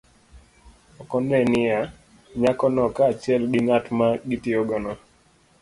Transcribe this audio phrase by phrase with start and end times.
[1.01, 1.79] Ok one niya,
[2.41, 4.77] nyako no kaachiel gi ng'at ma gitiyogo